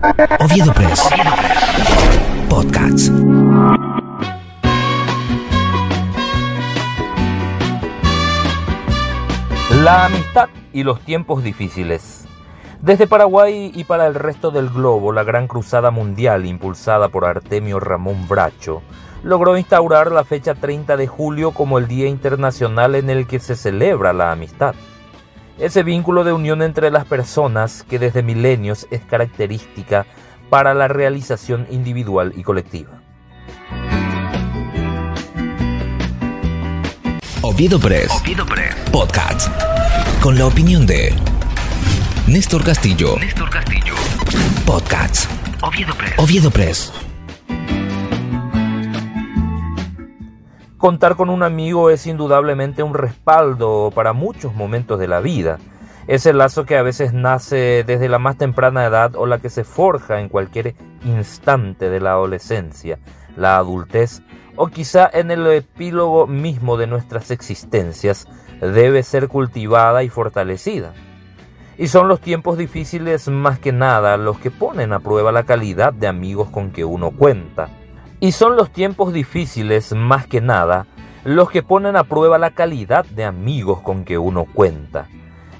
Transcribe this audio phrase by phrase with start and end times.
[0.00, 1.08] Oviedo Press.
[2.48, 3.10] Podcasts.
[9.82, 12.26] La amistad y los tiempos difíciles.
[12.80, 17.80] Desde Paraguay y para el resto del globo, la gran cruzada mundial impulsada por Artemio
[17.80, 18.82] Ramón Bracho
[19.24, 23.56] logró instaurar la fecha 30 de julio como el Día Internacional en el que se
[23.56, 24.76] celebra la amistad.
[25.58, 30.06] Ese vínculo de unión entre las personas que desde milenios es característica
[30.50, 33.02] para la realización individual y colectiva.
[37.42, 38.10] Oviedo Press.
[38.22, 38.76] Oviedo Press.
[38.92, 39.50] Podcast.
[40.20, 41.12] Con la opinión de
[42.28, 43.16] Néstor Castillo.
[43.18, 43.94] Néstor Castillo.
[44.64, 45.28] Podcasts.
[45.62, 46.14] Oviedo Press.
[46.18, 47.07] Oviedo Press.
[50.78, 55.58] Contar con un amigo es indudablemente un respaldo para muchos momentos de la vida.
[56.06, 59.50] Es el lazo que a veces nace desde la más temprana edad o la que
[59.50, 63.00] se forja en cualquier instante de la adolescencia,
[63.36, 64.22] la adultez
[64.54, 68.28] o quizá en el epílogo mismo de nuestras existencias
[68.60, 70.94] debe ser cultivada y fortalecida.
[71.76, 75.92] Y son los tiempos difíciles más que nada los que ponen a prueba la calidad
[75.92, 77.68] de amigos con que uno cuenta.
[78.20, 80.86] Y son los tiempos difíciles más que nada
[81.24, 85.06] los que ponen a prueba la calidad de amigos con que uno cuenta.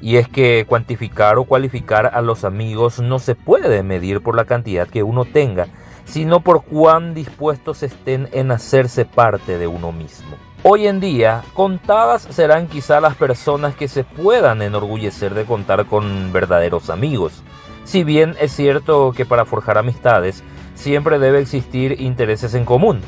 [0.00, 4.44] Y es que cuantificar o cualificar a los amigos no se puede medir por la
[4.44, 5.66] cantidad que uno tenga,
[6.04, 10.36] sino por cuán dispuestos estén en hacerse parte de uno mismo.
[10.62, 16.32] Hoy en día, contadas serán quizá las personas que se puedan enorgullecer de contar con
[16.32, 17.42] verdaderos amigos.
[17.84, 20.42] Si bien es cierto que para forjar amistades
[20.74, 23.00] siempre debe existir intereses en común,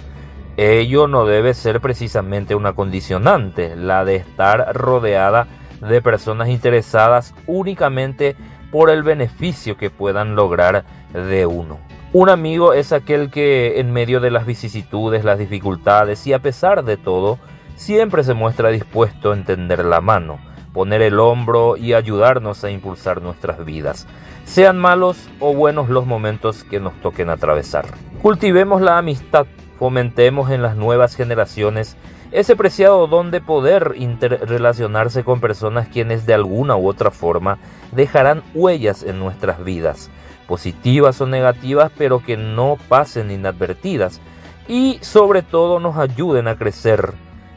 [0.56, 5.46] ello no debe ser precisamente una condicionante, la de estar rodeada
[5.82, 8.36] de personas interesadas únicamente
[8.70, 11.78] por el beneficio que puedan lograr de uno.
[12.14, 16.84] Un amigo es aquel que en medio de las vicisitudes, las dificultades y a pesar
[16.84, 17.38] de todo,
[17.74, 20.38] siempre se muestra dispuesto a entender la mano,
[20.76, 24.06] poner el hombro y ayudarnos a impulsar nuestras vidas,
[24.44, 27.86] sean malos o buenos los momentos que nos toquen atravesar.
[28.20, 29.46] Cultivemos la amistad,
[29.78, 31.96] fomentemos en las nuevas generaciones
[32.30, 37.56] ese preciado don de poder interrelacionarse con personas quienes de alguna u otra forma
[37.92, 40.10] dejarán huellas en nuestras vidas
[40.46, 44.20] positivas o negativas, pero que no pasen inadvertidas
[44.68, 47.14] y sobre todo nos ayuden a crecer,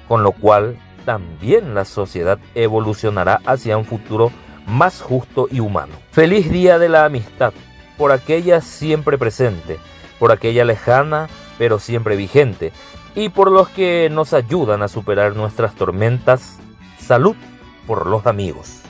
[0.08, 4.32] con lo cual también la sociedad evolucionará hacia un futuro
[4.68, 5.94] más justo y humano.
[6.12, 7.54] Feliz día de la amistad,
[7.98, 9.78] por aquella siempre presente,
[10.20, 11.28] por aquella lejana
[11.60, 12.72] pero siempre vigente,
[13.14, 16.58] y por los que nos ayudan a superar nuestras tormentas.
[16.98, 17.36] Salud
[17.86, 18.82] por los amigos.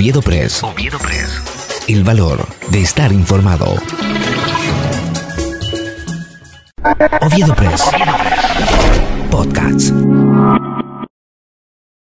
[0.00, 0.64] Oviedo Press.
[0.64, 1.84] Oviedo Press.
[1.86, 3.74] El valor de estar informado.
[7.20, 7.84] Oviedo Press.
[9.30, 9.92] Podcasts.